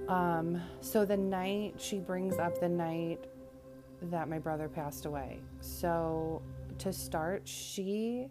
Um, 0.09 0.61
so 0.81 1.05
the 1.05 1.17
night 1.17 1.75
she 1.79 1.99
brings 1.99 2.39
up 2.39 2.61
the 2.61 2.69
night 2.69 3.25
that 4.03 4.29
my 4.29 4.39
brother 4.39 4.69
passed 4.69 5.07
away. 5.07 5.39
So 5.61 6.43
to 6.79 6.93
start, 6.93 7.43
she 7.45 8.29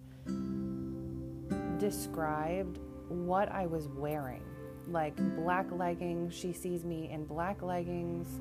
described 1.86 2.80
what 3.10 3.48
I 3.51 3.68
was 3.68 3.88
wearing 3.89 4.42
like 4.88 5.15
black 5.36 5.72
leggings. 5.72 6.34
She 6.34 6.51
sees 6.51 6.84
me 6.84 7.12
in 7.12 7.25
black 7.25 7.62
leggings 7.62 8.39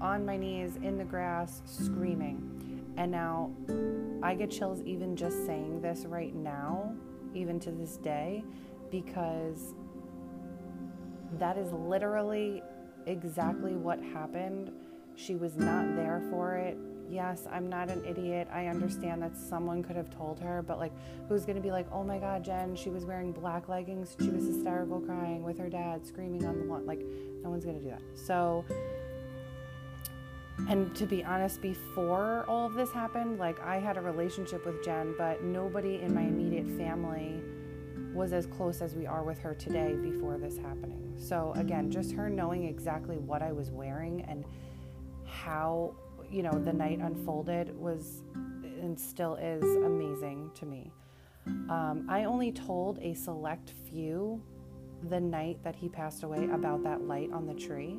on 0.00 0.24
my 0.24 0.36
knees 0.36 0.76
in 0.76 0.96
the 0.96 1.04
grass 1.04 1.62
screaming. 1.64 2.92
And 2.96 3.10
now 3.10 3.50
I 4.22 4.34
get 4.34 4.50
chills 4.52 4.80
even 4.82 5.16
just 5.16 5.44
saying 5.44 5.80
this 5.80 6.04
right 6.04 6.34
now, 6.34 6.94
even 7.34 7.58
to 7.60 7.72
this 7.72 7.96
day, 7.96 8.44
because 8.92 9.74
that 11.40 11.58
is 11.58 11.72
literally 11.72 12.62
exactly 13.06 13.74
what 13.74 14.00
happened. 14.00 14.70
She 15.16 15.34
was 15.34 15.56
not 15.56 15.96
there 15.96 16.22
for 16.30 16.54
it. 16.56 16.78
Yes, 17.24 17.48
I'm 17.50 17.70
not 17.70 17.88
an 17.88 18.04
idiot. 18.04 18.48
I 18.52 18.66
understand 18.66 19.22
that 19.22 19.34
someone 19.34 19.82
could 19.82 19.96
have 19.96 20.10
told 20.14 20.38
her, 20.40 20.60
but 20.60 20.78
like, 20.78 20.92
who's 21.26 21.46
going 21.46 21.56
to 21.56 21.62
be 21.62 21.70
like, 21.70 21.86
oh 21.90 22.04
my 22.04 22.18
God, 22.18 22.44
Jen, 22.44 22.76
she 22.76 22.90
was 22.90 23.06
wearing 23.06 23.32
black 23.32 23.66
leggings. 23.66 24.14
She 24.20 24.28
was 24.28 24.44
hysterical 24.44 25.00
crying 25.00 25.42
with 25.42 25.58
her 25.58 25.70
dad 25.70 26.06
screaming 26.06 26.44
on 26.44 26.58
the 26.58 26.66
lawn. 26.66 26.84
Like, 26.84 27.00
no 27.42 27.48
one's 27.48 27.64
going 27.64 27.78
to 27.78 27.82
do 27.82 27.88
that. 27.88 28.02
So, 28.12 28.62
and 30.68 30.94
to 30.96 31.06
be 31.06 31.24
honest, 31.24 31.62
before 31.62 32.44
all 32.46 32.66
of 32.66 32.74
this 32.74 32.92
happened, 32.92 33.38
like, 33.38 33.58
I 33.60 33.76
had 33.76 33.96
a 33.96 34.02
relationship 34.02 34.66
with 34.66 34.84
Jen, 34.84 35.14
but 35.16 35.42
nobody 35.42 36.02
in 36.02 36.14
my 36.14 36.24
immediate 36.24 36.68
family 36.76 37.40
was 38.12 38.34
as 38.34 38.44
close 38.44 38.82
as 38.82 38.94
we 38.94 39.06
are 39.06 39.24
with 39.24 39.38
her 39.38 39.54
today 39.54 39.94
before 39.94 40.36
this 40.36 40.58
happening. 40.58 41.14
So, 41.16 41.54
again, 41.56 41.90
just 41.90 42.12
her 42.12 42.28
knowing 42.28 42.64
exactly 42.64 43.16
what 43.16 43.40
I 43.40 43.50
was 43.50 43.70
wearing 43.70 44.20
and 44.28 44.44
how, 45.26 45.94
you 46.30 46.42
know, 46.42 46.52
the 46.52 46.72
night 46.72 46.98
unfolded 47.00 47.78
was 47.78 48.22
and 48.80 48.98
still 48.98 49.36
is 49.36 49.64
amazing 49.84 50.50
to 50.54 50.66
me. 50.66 50.92
Um, 51.46 52.06
I 52.08 52.24
only 52.24 52.52
told 52.52 52.98
a 53.00 53.14
select 53.14 53.72
few 53.88 54.42
the 55.08 55.20
night 55.20 55.58
that 55.62 55.76
he 55.76 55.88
passed 55.88 56.22
away 56.22 56.48
about 56.52 56.82
that 56.84 57.02
light 57.02 57.30
on 57.32 57.46
the 57.46 57.54
tree. 57.54 57.98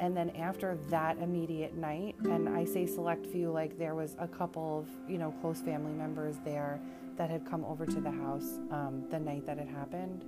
And 0.00 0.16
then 0.16 0.30
after 0.30 0.78
that 0.90 1.18
immediate 1.18 1.74
night, 1.76 2.14
and 2.24 2.48
I 2.48 2.64
say 2.64 2.86
select 2.86 3.26
few, 3.26 3.50
like 3.50 3.78
there 3.78 3.94
was 3.94 4.16
a 4.18 4.28
couple 4.28 4.78
of, 4.78 5.10
you 5.10 5.18
know, 5.18 5.34
close 5.40 5.60
family 5.60 5.92
members 5.92 6.36
there 6.44 6.80
that 7.16 7.30
had 7.30 7.44
come 7.44 7.64
over 7.64 7.84
to 7.84 8.00
the 8.00 8.10
house 8.10 8.60
um, 8.70 9.04
the 9.10 9.18
night 9.18 9.44
that 9.46 9.58
it 9.58 9.68
happened. 9.68 10.24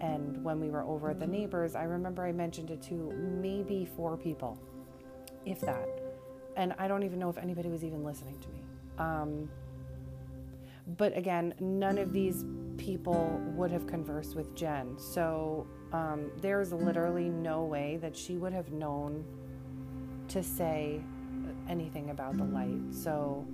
And 0.00 0.42
when 0.44 0.60
we 0.60 0.68
were 0.68 0.82
over 0.82 1.10
at 1.10 1.18
the 1.18 1.26
neighbors, 1.26 1.74
I 1.74 1.84
remember 1.84 2.24
I 2.24 2.32
mentioned 2.32 2.70
it 2.70 2.82
to 2.82 3.12
maybe 3.40 3.88
four 3.96 4.18
people, 4.18 4.58
if 5.46 5.60
that. 5.60 5.88
And 6.56 6.74
I 6.78 6.88
don't 6.88 7.02
even 7.02 7.18
know 7.18 7.28
if 7.28 7.38
anybody 7.38 7.68
was 7.68 7.84
even 7.84 8.04
listening 8.04 8.38
to 8.40 8.48
me. 8.48 8.62
Um, 8.98 9.48
but 10.96 11.16
again, 11.16 11.54
none 11.60 11.98
of 11.98 12.12
these 12.12 12.44
people 12.76 13.40
would 13.56 13.70
have 13.70 13.86
conversed 13.86 14.36
with 14.36 14.54
Jen. 14.54 14.98
So 14.98 15.66
um, 15.92 16.30
there's 16.40 16.72
literally 16.72 17.28
no 17.28 17.64
way 17.64 17.98
that 18.02 18.16
she 18.16 18.36
would 18.36 18.52
have 18.52 18.70
known 18.72 19.24
to 20.28 20.42
say 20.42 21.00
anything 21.68 22.10
about 22.10 22.36
the 22.36 22.44
light. 22.44 22.82
So 22.90 23.46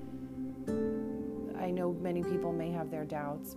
I 1.59 1.71
know 1.71 1.93
many 1.93 2.23
people 2.23 2.53
may 2.53 2.71
have 2.71 2.91
their 2.91 3.05
doubts 3.05 3.57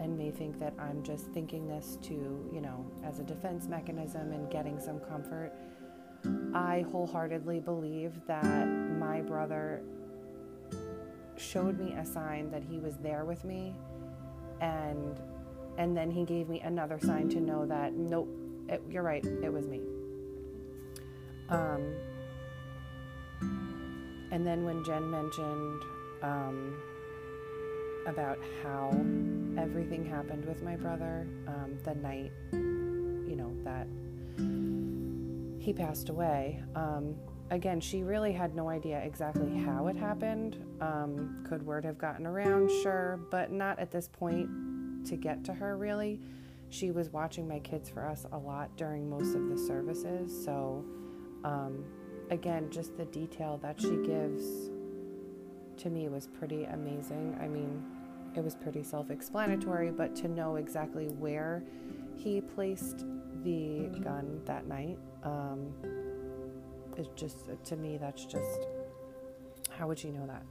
and 0.00 0.18
may 0.18 0.30
think 0.30 0.58
that 0.58 0.74
I'm 0.78 1.02
just 1.02 1.26
thinking 1.26 1.68
this 1.68 1.98
to, 2.02 2.14
you 2.52 2.60
know, 2.60 2.84
as 3.04 3.20
a 3.20 3.22
defense 3.22 3.68
mechanism 3.68 4.32
and 4.32 4.50
getting 4.50 4.80
some 4.80 4.98
comfort. 5.00 5.52
I 6.54 6.84
wholeheartedly 6.90 7.60
believe 7.60 8.12
that 8.26 8.66
my 8.66 9.20
brother 9.20 9.82
showed 11.36 11.78
me 11.78 11.94
a 11.94 12.04
sign 12.04 12.50
that 12.50 12.62
he 12.62 12.78
was 12.78 12.96
there 12.98 13.24
with 13.24 13.44
me 13.44 13.74
and 14.60 15.20
and 15.76 15.96
then 15.96 16.10
he 16.10 16.24
gave 16.24 16.48
me 16.48 16.60
another 16.60 16.98
sign 17.00 17.28
to 17.28 17.40
know 17.40 17.66
that 17.66 17.92
nope 17.94 18.28
it, 18.68 18.82
you're 18.88 19.02
right 19.02 19.24
it 19.24 19.52
was 19.52 19.66
me. 19.66 19.80
Um, 21.50 21.94
and 24.30 24.46
then 24.46 24.64
when 24.64 24.82
jen 24.84 25.10
mentioned 25.10 25.82
um, 26.22 26.82
about 28.06 28.38
how 28.62 28.88
everything 29.58 30.04
happened 30.04 30.44
with 30.46 30.62
my 30.62 30.76
brother 30.76 31.26
um, 31.46 31.76
the 31.84 31.94
night, 31.94 32.32
you 32.52 33.36
know, 33.36 33.52
that 33.64 33.86
he 35.64 35.72
passed 35.72 36.10
away. 36.10 36.62
Um, 36.74 37.16
again, 37.50 37.80
she 37.80 38.02
really 38.02 38.32
had 38.32 38.54
no 38.54 38.68
idea 38.68 38.98
exactly 38.98 39.56
how 39.56 39.86
it 39.86 39.96
happened. 39.96 40.62
Um, 40.82 41.42
could 41.48 41.64
word 41.64 41.86
have 41.86 41.96
gotten 41.96 42.26
around? 42.26 42.70
Sure, 42.82 43.18
but 43.30 43.50
not 43.50 43.78
at 43.78 43.90
this 43.90 44.06
point 44.06 44.48
to 45.06 45.16
get 45.16 45.42
to 45.44 45.54
her, 45.54 45.78
really. 45.78 46.20
She 46.68 46.90
was 46.90 47.08
watching 47.10 47.48
my 47.48 47.60
kids 47.60 47.88
for 47.88 48.06
us 48.06 48.26
a 48.32 48.36
lot 48.36 48.76
during 48.76 49.08
most 49.08 49.34
of 49.34 49.48
the 49.48 49.56
services. 49.56 50.44
So, 50.44 50.84
um, 51.44 51.84
again, 52.30 52.68
just 52.70 52.96
the 52.98 53.06
detail 53.06 53.58
that 53.62 53.80
she 53.80 53.96
gives 54.04 54.70
to 55.78 55.88
me 55.88 56.08
was 56.08 56.26
pretty 56.26 56.64
amazing. 56.64 57.38
I 57.40 57.48
mean, 57.48 57.82
it 58.36 58.44
was 58.44 58.54
pretty 58.54 58.82
self 58.82 59.10
explanatory, 59.10 59.90
but 59.90 60.14
to 60.16 60.28
know 60.28 60.56
exactly 60.56 61.06
where 61.06 61.62
he 62.16 62.42
placed 62.42 63.06
the 63.44 63.88
gun 64.02 64.40
that 64.44 64.66
night 64.66 64.98
um, 65.24 65.72
is 66.96 67.08
just, 67.16 67.36
to 67.64 67.76
me, 67.76 67.96
that's 67.96 68.24
just, 68.24 68.68
how 69.70 69.88
would 69.88 70.02
you 70.02 70.12
know 70.12 70.26
that? 70.26 70.42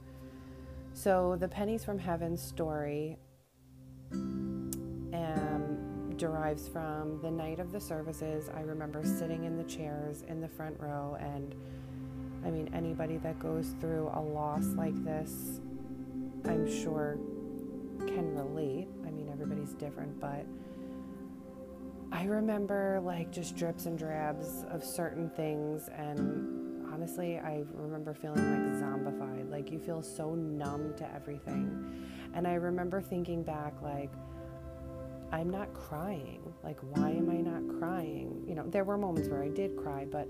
So, 0.92 1.36
the 1.38 1.48
Pennies 1.48 1.84
from 1.84 1.98
Heaven 1.98 2.36
story 2.36 3.16
um, 4.12 6.14
derives 6.16 6.68
from 6.68 7.20
the 7.22 7.30
night 7.30 7.58
of 7.58 7.72
the 7.72 7.80
services. 7.80 8.50
I 8.54 8.60
remember 8.60 9.02
sitting 9.04 9.44
in 9.44 9.56
the 9.56 9.64
chairs 9.64 10.22
in 10.28 10.40
the 10.40 10.48
front 10.48 10.78
row, 10.78 11.16
and 11.18 11.54
I 12.44 12.50
mean, 12.50 12.70
anybody 12.74 13.16
that 13.18 13.38
goes 13.38 13.74
through 13.80 14.10
a 14.14 14.20
loss 14.20 14.66
like 14.76 15.02
this, 15.04 15.60
I'm 16.44 16.70
sure 16.70 17.18
can 18.06 18.34
relate. 18.34 18.88
I 19.06 19.10
mean, 19.10 19.30
everybody's 19.32 19.72
different, 19.72 20.20
but 20.20 20.44
I 22.14 22.26
remember 22.26 23.00
like 23.02 23.32
just 23.32 23.56
drips 23.56 23.86
and 23.86 23.98
drabs 23.98 24.64
of 24.70 24.84
certain 24.84 25.28
things. 25.30 25.88
And 25.88 26.86
honestly, 26.92 27.40
I 27.40 27.64
remember 27.74 28.14
feeling 28.14 28.38
like 28.38 28.80
zombified. 28.80 29.50
Like 29.50 29.72
you 29.72 29.80
feel 29.80 30.00
so 30.00 30.32
numb 30.36 30.94
to 30.98 31.12
everything. 31.12 32.06
And 32.32 32.46
I 32.46 32.54
remember 32.54 33.02
thinking 33.02 33.42
back, 33.42 33.74
like, 33.82 34.12
I'm 35.32 35.50
not 35.50 35.74
crying. 35.74 36.40
Like, 36.62 36.78
why 36.92 37.10
am 37.10 37.30
I 37.30 37.38
not 37.38 37.80
crying? 37.80 38.44
You 38.46 38.54
know, 38.54 38.64
there 38.68 38.84
were 38.84 38.96
moments 38.96 39.28
where 39.28 39.42
I 39.42 39.48
did 39.48 39.76
cry, 39.76 40.04
but 40.04 40.28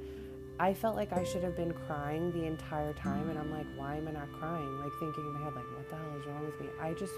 I 0.58 0.72
felt 0.72 0.96
like 0.96 1.12
I 1.12 1.22
should 1.22 1.44
have 1.44 1.56
been 1.56 1.74
crying 1.86 2.32
the 2.32 2.46
entire 2.46 2.94
time. 2.94 3.28
And 3.28 3.38
I'm 3.38 3.50
like, 3.50 3.66
why 3.76 3.96
am 3.96 4.08
I 4.08 4.12
not 4.12 4.32
crying? 4.32 4.78
Like, 4.80 4.92
thinking 5.00 5.22
in 5.22 5.32
my 5.34 5.44
head, 5.44 5.54
like, 5.54 5.70
what 5.76 5.90
the 5.90 5.96
hell 5.96 6.18
is 6.18 6.26
wrong 6.26 6.46
with 6.46 6.58
me? 6.60 6.68
I 6.80 6.94
just 6.94 7.12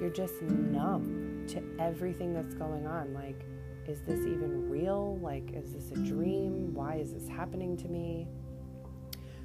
you're 0.00 0.10
just 0.10 0.40
numb 0.42 1.44
to 1.48 1.62
everything 1.78 2.32
that's 2.32 2.54
going 2.54 2.86
on. 2.86 3.12
Like, 3.14 3.44
is 3.88 4.02
this 4.02 4.20
even 4.20 4.68
real? 4.68 5.18
Like, 5.22 5.52
is 5.54 5.72
this 5.72 5.90
a 5.92 6.02
dream? 6.02 6.74
Why 6.74 6.96
is 6.96 7.14
this 7.14 7.26
happening 7.26 7.76
to 7.78 7.88
me? 7.88 8.28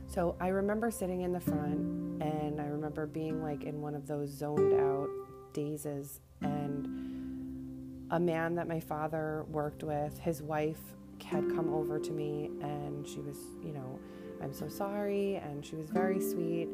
So 0.06 0.36
I 0.40 0.50
remember 0.50 0.92
sitting 0.92 1.22
in 1.22 1.32
the 1.32 1.40
front 1.40 2.22
and 2.22 2.60
I 2.62 2.66
remember 2.66 3.08
being 3.08 3.42
like 3.42 3.64
in 3.64 3.82
one 3.82 3.96
of 3.96 4.06
those 4.06 4.30
zoned 4.30 4.74
out 4.80 5.10
dazes 5.54 6.20
and 6.42 6.86
a 8.12 8.20
man 8.20 8.54
that 8.56 8.68
my 8.68 8.80
father 8.80 9.46
worked 9.50 9.84
with, 9.84 10.20
his 10.20 10.42
wife 10.42 10.82
had 11.26 11.50
come 11.56 11.74
over 11.74 11.98
to 12.00 12.12
me 12.12 12.52
and 12.62 13.08
she 13.08 13.22
was, 13.22 13.38
you 13.64 13.72
know, 13.72 13.98
I'm 14.42 14.54
so 14.54 14.68
sorry 14.68 15.38
and 15.38 15.66
she 15.66 15.76
was 15.76 15.90
very 15.90 16.20
sweet 16.20 16.68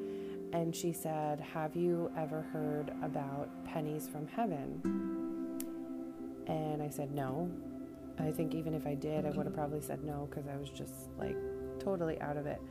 and 0.52 0.76
she 0.76 0.92
said, 0.92 1.40
"Have 1.40 1.76
you 1.76 2.12
ever 2.18 2.42
heard 2.42 2.92
about 3.04 3.48
pennies 3.66 4.10
from 4.10 4.28
heaven?" 4.28 5.19
And 6.50 6.84
I 6.84 6.90
said, 6.90 7.14
"No." 7.14 7.50
I 8.20 8.32
think 8.32 8.54
even 8.54 8.74
if 8.74 8.86
I 8.86 8.96
did, 8.96 9.26
I 9.26 9.30
would 9.30 9.46
have 9.46 9.56
probably 9.56 9.80
said 9.82 10.04
no 10.04 10.28
because 10.30 10.46
I 10.48 10.58
was 10.58 10.70
just 10.70 10.94
like 11.18 11.38
totally 11.80 12.20
out 12.20 12.36
of 12.36 12.46
it. 12.46 12.62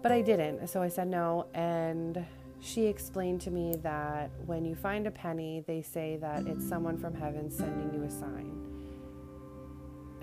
But 0.00 0.12
I 0.12 0.20
didn't. 0.20 0.68
So 0.68 0.80
I 0.80 0.88
said 0.88 1.08
no. 1.08 1.46
And 1.54 2.24
she 2.60 2.86
explained 2.86 3.40
to 3.42 3.50
me 3.50 3.76
that 3.82 4.30
when 4.46 4.64
you 4.64 4.74
find 4.74 5.06
a 5.06 5.10
penny, 5.10 5.64
they 5.66 5.82
say 5.82 6.18
that 6.20 6.46
it's 6.46 6.66
someone 6.66 6.98
from 6.98 7.14
heaven 7.14 7.50
sending 7.50 7.92
you 7.92 8.06
a 8.06 8.10
sign. 8.10 8.60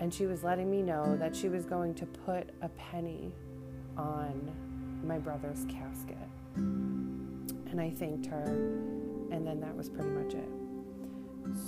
And 0.00 0.12
she 0.12 0.26
was 0.26 0.42
letting 0.42 0.70
me 0.70 0.82
know 0.82 1.16
that 1.16 1.36
she 1.36 1.48
was 1.48 1.64
going 1.64 1.94
to 1.94 2.06
put 2.06 2.48
a 2.62 2.68
penny 2.70 3.32
on 3.96 4.50
my 5.04 5.18
brother's 5.18 5.64
casket. 5.66 6.16
And 6.56 7.80
I 7.80 7.90
thanked 7.90 8.26
her, 8.26 8.44
and 9.30 9.46
then 9.46 9.60
that 9.60 9.76
was 9.76 9.88
pretty 9.88 10.10
much 10.10 10.34
it. 10.34 10.48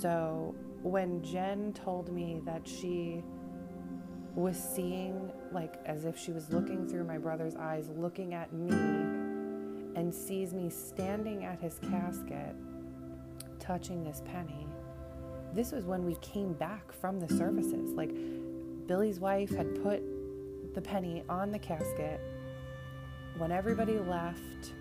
So 0.01 0.55
when 0.85 1.23
Jen 1.23 1.73
told 1.73 2.13
me 2.13 2.41
that 2.45 2.67
she 2.67 3.23
was 4.35 4.55
seeing, 4.55 5.31
like, 5.51 5.79
as 5.87 6.05
if 6.05 6.15
she 6.15 6.31
was 6.31 6.51
looking 6.51 6.87
through 6.87 7.03
my 7.05 7.17
brother's 7.17 7.55
eyes, 7.55 7.89
looking 7.97 8.35
at 8.35 8.53
me, 8.53 8.69
and 9.95 10.13
sees 10.13 10.53
me 10.53 10.69
standing 10.69 11.43
at 11.43 11.59
his 11.59 11.79
casket, 11.79 12.55
touching 13.59 14.03
this 14.03 14.21
penny. 14.25 14.67
This 15.55 15.71
was 15.71 15.85
when 15.85 16.05
we 16.05 16.17
came 16.21 16.53
back 16.53 16.91
from 16.91 17.19
the 17.19 17.33
services. 17.33 17.93
Like, 17.93 18.11
Billy's 18.85 19.19
wife 19.19 19.49
had 19.49 19.81
put 19.81 20.03
the 20.75 20.81
penny 20.81 21.23
on 21.27 21.49
the 21.49 21.57
casket. 21.57 22.21
When 23.39 23.51
everybody 23.51 23.97
left 23.97 24.73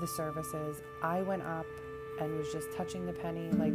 the 0.00 0.06
services, 0.06 0.80
I 1.02 1.22
went 1.22 1.42
up 1.42 1.66
and 2.20 2.38
was 2.38 2.52
just 2.52 2.72
touching 2.76 3.04
the 3.04 3.12
penny. 3.14 3.50
Like, 3.50 3.72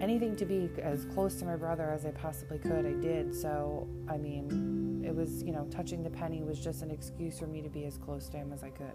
anything 0.00 0.34
to 0.36 0.44
be 0.44 0.70
as 0.82 1.04
close 1.06 1.34
to 1.36 1.44
my 1.44 1.56
brother 1.56 1.90
as 1.90 2.06
I 2.06 2.10
possibly 2.10 2.58
could, 2.58 2.86
I 2.86 2.92
did. 2.92 3.34
So, 3.34 3.88
I 4.08 4.16
mean, 4.16 5.02
it 5.04 5.14
was, 5.14 5.42
you 5.42 5.52
know, 5.52 5.66
touching 5.70 6.02
the 6.02 6.10
penny 6.10 6.42
was 6.42 6.58
just 6.58 6.82
an 6.82 6.90
excuse 6.90 7.38
for 7.38 7.46
me 7.46 7.60
to 7.62 7.68
be 7.68 7.84
as 7.84 7.98
close 7.98 8.28
to 8.30 8.36
him 8.36 8.52
as 8.52 8.62
I 8.62 8.70
could. 8.70 8.94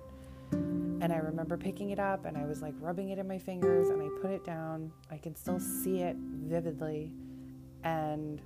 And 0.51 1.11
I 1.11 1.17
remember 1.17 1.57
picking 1.57 1.89
it 1.89 1.99
up 1.99 2.25
and 2.25 2.37
I 2.37 2.45
was 2.45 2.61
like 2.61 2.73
rubbing 2.79 3.09
it 3.09 3.19
in 3.19 3.27
my 3.27 3.37
fingers 3.37 3.89
and 3.89 4.01
I 4.01 4.07
put 4.21 4.31
it 4.31 4.43
down. 4.43 4.91
I 5.11 5.17
can 5.17 5.35
still 5.35 5.59
see 5.59 6.01
it 6.01 6.15
vividly. 6.17 7.11
And 7.83 8.41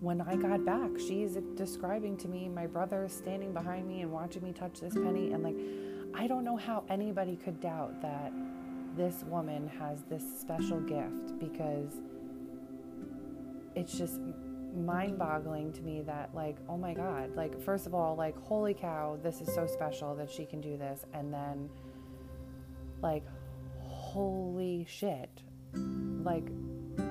when 0.00 0.20
I 0.20 0.36
got 0.36 0.64
back, 0.64 0.90
she's 0.98 1.38
describing 1.54 2.16
to 2.18 2.28
me 2.28 2.48
my 2.48 2.66
brother 2.66 3.06
standing 3.08 3.52
behind 3.52 3.86
me 3.86 4.00
and 4.00 4.10
watching 4.10 4.42
me 4.42 4.52
touch 4.52 4.80
this 4.80 4.94
penny. 4.94 5.32
And 5.32 5.42
like, 5.42 5.56
I 6.14 6.26
don't 6.26 6.44
know 6.44 6.56
how 6.56 6.84
anybody 6.88 7.36
could 7.36 7.60
doubt 7.60 8.00
that 8.02 8.32
this 9.00 9.24
woman 9.24 9.66
has 9.66 10.02
this 10.10 10.22
special 10.38 10.78
gift 10.80 11.38
because 11.38 12.02
it's 13.74 13.96
just 13.96 14.20
mind 14.76 15.18
boggling 15.18 15.72
to 15.72 15.80
me 15.80 16.02
that, 16.02 16.28
like, 16.34 16.58
oh 16.68 16.76
my 16.76 16.92
God, 16.92 17.34
like, 17.34 17.58
first 17.62 17.86
of 17.86 17.94
all, 17.94 18.14
like, 18.14 18.36
holy 18.42 18.74
cow, 18.74 19.18
this 19.22 19.40
is 19.40 19.54
so 19.54 19.66
special 19.66 20.14
that 20.16 20.30
she 20.30 20.44
can 20.44 20.60
do 20.60 20.76
this. 20.76 21.06
And 21.14 21.32
then, 21.32 21.70
like, 23.00 23.24
holy 23.78 24.86
shit, 24.86 25.30
like, 25.72 26.46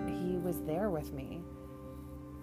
he 0.05 0.37
was 0.37 0.61
there 0.67 0.91
with 0.91 1.11
me. 1.11 1.41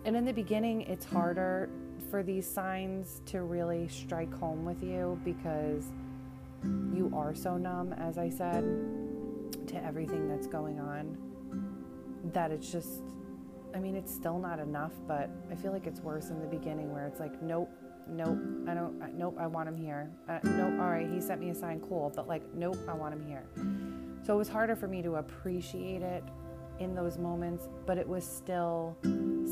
And 0.04 0.16
in 0.16 0.24
the 0.24 0.32
beginning, 0.32 0.80
it's 0.82 1.04
harder 1.04 1.70
for 2.10 2.24
these 2.24 2.50
signs 2.50 3.22
to 3.26 3.42
really 3.42 3.86
strike 3.86 4.34
home 4.34 4.64
with 4.64 4.82
you 4.82 5.20
because 5.24 5.84
you 6.64 7.12
are 7.14 7.32
so 7.32 7.56
numb, 7.56 7.92
as 7.92 8.18
I 8.18 8.28
said 8.28 9.05
to 9.68 9.84
everything 9.84 10.28
that's 10.28 10.46
going 10.46 10.78
on 10.78 11.16
that 12.32 12.50
it's 12.50 12.70
just 12.70 13.02
I 13.74 13.78
mean 13.78 13.94
it's 13.94 14.12
still 14.12 14.38
not 14.38 14.58
enough 14.58 14.92
but 15.06 15.30
I 15.50 15.54
feel 15.54 15.72
like 15.72 15.86
it's 15.86 16.00
worse 16.00 16.30
in 16.30 16.40
the 16.40 16.46
beginning 16.46 16.92
where 16.92 17.06
it's 17.06 17.20
like 17.20 17.40
nope 17.42 17.70
nope 18.08 18.38
I 18.68 18.74
don't 18.74 19.00
I, 19.02 19.10
nope 19.12 19.36
I 19.38 19.46
want 19.46 19.68
him 19.68 19.76
here. 19.76 20.10
Uh, 20.28 20.38
nope 20.44 20.80
all 20.80 20.90
right 20.90 21.08
he 21.08 21.20
sent 21.20 21.40
me 21.40 21.50
a 21.50 21.54
sign 21.54 21.80
cool 21.80 22.12
but 22.14 22.28
like 22.28 22.42
nope 22.54 22.78
I 22.88 22.94
want 22.94 23.14
him 23.14 23.26
here. 23.26 23.44
So 24.24 24.34
it 24.34 24.38
was 24.38 24.48
harder 24.48 24.74
for 24.74 24.88
me 24.88 25.02
to 25.02 25.16
appreciate 25.16 26.02
it 26.02 26.24
in 26.78 26.94
those 26.94 27.16
moments 27.18 27.68
but 27.86 27.98
it 27.98 28.06
was 28.06 28.24
still 28.24 28.96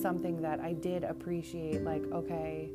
something 0.00 0.42
that 0.42 0.60
I 0.60 0.72
did 0.72 1.04
appreciate 1.04 1.82
like 1.82 2.02
okay 2.12 2.70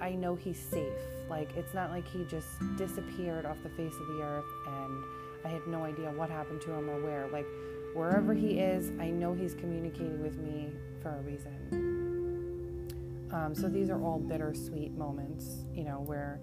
I 0.00 0.10
know 0.10 0.34
he's 0.34 0.58
safe. 0.58 0.92
Like 1.28 1.50
it's 1.56 1.74
not 1.74 1.90
like 1.90 2.06
he 2.08 2.24
just 2.24 2.48
disappeared 2.76 3.46
off 3.46 3.56
the 3.62 3.70
face 3.70 3.94
of 3.94 4.06
the 4.08 4.22
earth 4.22 4.44
and 4.66 5.04
I 5.44 5.48
had 5.48 5.66
no 5.66 5.84
idea 5.84 6.10
what 6.10 6.30
happened 6.30 6.60
to 6.62 6.72
him 6.72 6.88
or 6.88 7.02
where. 7.02 7.28
Like, 7.32 7.46
wherever 7.94 8.34
he 8.34 8.58
is, 8.58 8.90
I 9.00 9.10
know 9.10 9.34
he's 9.34 9.54
communicating 9.54 10.22
with 10.22 10.38
me 10.38 10.70
for 11.02 11.10
a 11.10 11.20
reason. 11.22 13.30
Um, 13.32 13.54
so 13.54 13.68
these 13.68 13.90
are 13.90 14.00
all 14.00 14.18
bittersweet 14.18 14.92
moments, 14.92 15.64
you 15.72 15.84
know, 15.84 16.00
where 16.00 16.40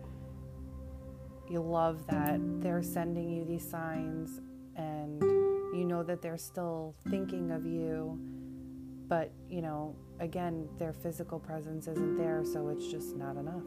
you 1.49 1.61
love 1.61 2.05
that 2.07 2.39
they're 2.61 2.83
sending 2.83 3.29
you 3.29 3.45
these 3.45 3.69
signs 3.69 4.41
and 4.75 5.21
you 5.21 5.85
know 5.85 6.03
that 6.03 6.21
they're 6.21 6.37
still 6.37 6.95
thinking 7.09 7.51
of 7.51 7.65
you, 7.65 8.17
but, 9.07 9.31
you 9.49 9.61
know, 9.61 9.95
again, 10.19 10.67
their 10.79 10.93
physical 10.93 11.39
presence 11.39 11.87
isn't 11.87 12.17
there, 12.17 12.43
so 12.45 12.69
it's 12.69 12.87
just 12.87 13.15
not 13.15 13.35
enough. 13.35 13.63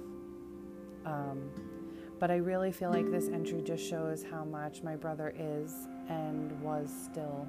Um, 1.05 1.51
but 2.25 2.31
I 2.31 2.37
really 2.37 2.73
feel 2.73 2.89
like 2.89 3.11
this 3.11 3.29
entry 3.29 3.61
just 3.61 3.87
shows 3.87 4.25
how 4.25 4.47
much 4.47 4.83
my 4.83 4.97
brother 4.97 5.35
is 5.39 5.87
and 6.09 6.59
was 6.63 6.91
still 6.91 7.47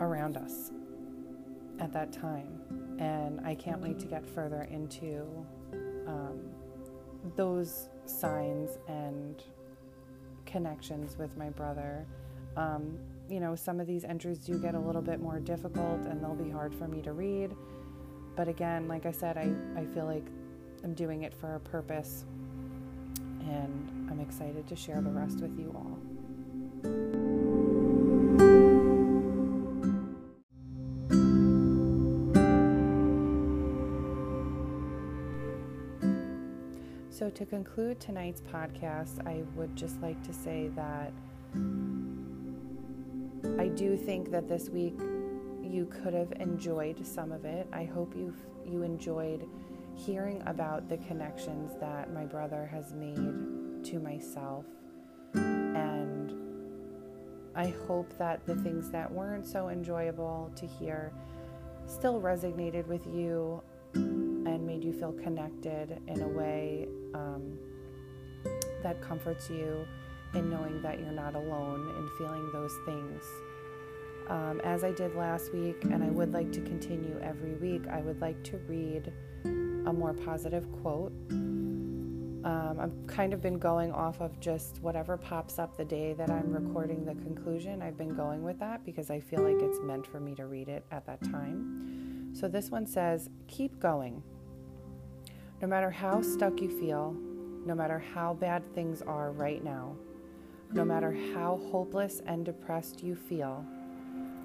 around 0.00 0.38
us 0.38 0.72
at 1.80 1.92
that 1.92 2.14
time. 2.14 2.62
And 2.98 3.46
I 3.46 3.56
can't 3.56 3.82
wait 3.82 3.98
to 3.98 4.06
get 4.06 4.24
further 4.24 4.62
into 4.70 5.26
um, 6.06 6.40
those 7.36 7.90
signs 8.06 8.78
and 8.88 9.42
connections 10.46 11.18
with 11.18 11.36
my 11.36 11.50
brother. 11.50 12.06
Um, 12.56 12.98
you 13.28 13.38
know, 13.38 13.54
some 13.54 13.80
of 13.80 13.86
these 13.86 14.04
entries 14.04 14.38
do 14.38 14.58
get 14.58 14.74
a 14.74 14.80
little 14.80 15.02
bit 15.02 15.20
more 15.20 15.40
difficult 15.40 16.06
and 16.06 16.22
they'll 16.22 16.34
be 16.34 16.48
hard 16.48 16.74
for 16.74 16.88
me 16.88 17.02
to 17.02 17.12
read. 17.12 17.54
But 18.34 18.48
again, 18.48 18.88
like 18.88 19.04
I 19.04 19.12
said, 19.12 19.36
I, 19.36 19.52
I 19.78 19.84
feel 19.92 20.06
like 20.06 20.24
I'm 20.82 20.94
doing 20.94 21.24
it 21.24 21.34
for 21.34 21.56
a 21.56 21.60
purpose 21.60 22.24
and 23.48 24.10
I'm 24.10 24.20
excited 24.20 24.66
to 24.68 24.76
share 24.76 25.00
the 25.00 25.10
rest 25.10 25.40
with 25.40 25.58
you 25.58 25.72
all. 25.74 25.98
So, 37.10 37.30
to 37.30 37.46
conclude 37.46 38.00
tonight's 38.00 38.40
podcast, 38.40 39.24
I 39.26 39.44
would 39.54 39.76
just 39.76 40.02
like 40.02 40.20
to 40.24 40.32
say 40.32 40.68
that 40.74 41.12
I 43.56 43.68
do 43.68 43.96
think 43.96 44.30
that 44.32 44.48
this 44.48 44.68
week 44.68 44.98
you 45.62 45.86
could 45.86 46.12
have 46.12 46.32
enjoyed 46.40 47.06
some 47.06 47.30
of 47.30 47.44
it. 47.44 47.68
I 47.72 47.84
hope 47.84 48.16
you 48.16 48.34
you 48.66 48.82
enjoyed 48.82 49.46
hearing 49.94 50.42
about 50.46 50.88
the 50.88 50.96
connections 50.98 51.72
that 51.80 52.12
my 52.12 52.24
brother 52.24 52.66
has 52.66 52.92
made 52.92 53.84
to 53.84 53.98
myself. 53.98 54.64
And 55.34 56.32
I 57.54 57.74
hope 57.86 58.16
that 58.18 58.44
the 58.46 58.56
things 58.56 58.90
that 58.90 59.10
weren't 59.10 59.46
so 59.46 59.68
enjoyable 59.68 60.50
to 60.56 60.66
hear 60.66 61.12
still 61.86 62.20
resonated 62.20 62.86
with 62.86 63.06
you 63.06 63.62
and 63.94 64.66
made 64.66 64.82
you 64.82 64.92
feel 64.92 65.12
connected 65.12 66.00
in 66.08 66.22
a 66.22 66.28
way 66.28 66.88
um, 67.14 67.58
that 68.82 69.00
comforts 69.00 69.48
you 69.50 69.86
in 70.34 70.50
knowing 70.50 70.82
that 70.82 70.98
you're 70.98 71.12
not 71.12 71.34
alone 71.34 71.94
in 71.96 72.08
feeling 72.18 72.50
those 72.52 72.76
things. 72.84 73.22
Um, 74.28 74.60
as 74.64 74.84
I 74.84 74.90
did 74.90 75.14
last 75.14 75.52
week, 75.52 75.84
and 75.84 76.02
I 76.02 76.08
would 76.08 76.32
like 76.32 76.50
to 76.52 76.60
continue 76.62 77.18
every 77.22 77.54
week, 77.54 77.82
I 77.88 78.00
would 78.00 78.20
like 78.20 78.42
to 78.44 78.56
read 78.66 79.12
a 79.86 79.92
more 79.92 80.12
positive 80.12 80.70
quote 80.80 81.12
Um, 81.30 82.76
I've 82.78 83.06
kind 83.06 83.32
of 83.32 83.40
been 83.40 83.58
going 83.58 83.90
off 83.92 84.20
of 84.20 84.38
just 84.38 84.78
whatever 84.82 85.16
pops 85.16 85.58
up 85.58 85.76
the 85.76 85.84
day 85.84 86.12
that 86.12 86.30
I'm 86.30 86.52
recording 86.52 87.04
the 87.04 87.14
conclusion. 87.14 87.80
I've 87.80 87.96
been 87.96 88.14
going 88.14 88.42
with 88.42 88.58
that 88.58 88.84
because 88.84 89.10
I 89.10 89.20
feel 89.20 89.40
like 89.40 89.62
it's 89.62 89.80
meant 89.80 90.06
for 90.06 90.20
me 90.20 90.34
to 90.34 90.44
read 90.44 90.68
it 90.68 90.84
at 90.90 91.06
that 91.06 91.22
time. 91.22 92.34
So 92.34 92.48
this 92.48 92.70
one 92.70 92.86
says, 92.86 93.30
Keep 93.48 93.80
going. 93.80 94.22
No 95.62 95.68
matter 95.68 95.90
how 95.90 96.20
stuck 96.20 96.60
you 96.60 96.68
feel, 96.68 97.16
no 97.64 97.74
matter 97.74 97.98
how 97.98 98.34
bad 98.34 98.62
things 98.74 99.00
are 99.00 99.32
right 99.32 99.64
now, 99.64 99.96
no 100.72 100.84
matter 100.84 101.16
how 101.32 101.60
hopeless 101.70 102.20
and 102.26 102.44
depressed 102.44 103.02
you 103.02 103.14
feel, 103.14 103.64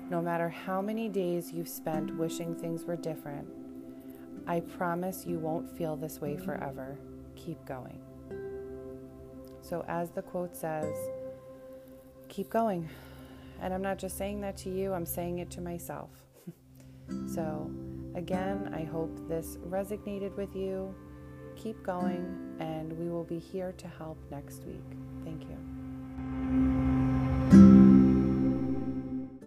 no 0.09 0.21
matter 0.21 0.47
how 0.47 0.81
many 0.81 1.09
days 1.09 1.51
you've 1.51 1.67
spent 1.67 2.15
wishing 2.15 2.55
things 2.55 2.85
were 2.85 2.95
different, 2.95 3.47
I 4.49 4.61
promise 4.61 5.27
you 5.27 5.37
won't 5.37 5.69
feel 5.77 5.95
this 5.95 6.19
way 6.19 6.35
forever. 6.35 6.97
Keep 7.35 7.63
going. 7.65 8.01
So, 9.61 9.85
as 9.87 10.09
the 10.09 10.23
quote 10.23 10.57
says, 10.57 10.95
keep 12.29 12.49
going. 12.49 12.89
And 13.61 13.75
I'm 13.75 13.83
not 13.83 13.99
just 13.99 14.17
saying 14.17 14.41
that 14.41 14.57
to 14.57 14.69
you, 14.71 14.91
I'm 14.91 15.05
saying 15.05 15.37
it 15.37 15.51
to 15.51 15.61
myself. 15.61 16.09
so, 17.27 17.69
again, 18.15 18.73
I 18.73 18.85
hope 18.85 19.15
this 19.27 19.57
resonated 19.57 20.35
with 20.35 20.55
you. 20.55 20.95
Keep 21.55 21.83
going, 21.83 22.55
and 22.59 22.91
we 22.93 23.07
will 23.07 23.25
be 23.25 23.37
here 23.37 23.73
to 23.77 23.87
help 23.87 24.17
next 24.31 24.63
week. 24.63 24.99